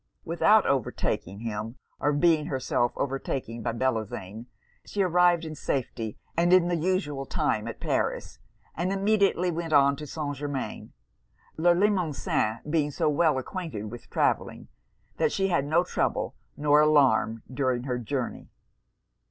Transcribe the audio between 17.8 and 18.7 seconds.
her journey.